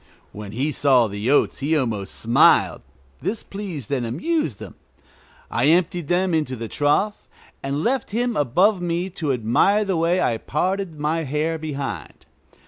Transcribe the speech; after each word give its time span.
When 0.31 0.53
he 0.53 0.71
saw 0.71 1.05
the 1.05 1.29
oats 1.29 1.59
he 1.59 1.77
almost 1.77 2.15
smiled; 2.15 2.81
this 3.21 3.43
pleased 3.43 3.91
and 3.91 4.03
amused 4.03 4.59
him. 4.59 4.73
I 5.51 5.67
emptied 5.67 6.07
them 6.07 6.33
into 6.33 6.55
the 6.55 6.67
trough, 6.67 7.27
and 7.61 7.83
left 7.83 8.09
him 8.09 8.35
above 8.35 8.81
me 8.81 9.11
to 9.11 9.31
admire 9.31 9.85
the 9.85 9.97
way 9.97 10.19
I 10.19 10.39
parted 10.39 10.99
my 10.99 11.21
hair 11.21 11.59
behind. 11.59 12.25